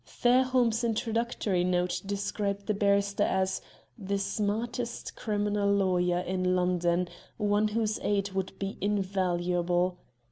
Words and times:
Fairholme's 0.03 0.83
introductory 0.83 1.63
note 1.63 2.01
described 2.03 2.65
the 2.65 2.73
barrister 2.73 3.21
as 3.21 3.61
"the 3.99 4.17
smartest 4.17 5.15
criminal 5.15 5.71
lawyer 5.71 6.21
in 6.21 6.55
London 6.55 7.07
one 7.37 7.67
whose 7.67 7.99
aid 8.01 8.31
would 8.31 8.57
be 8.57 8.79
invaluable." 8.81 9.99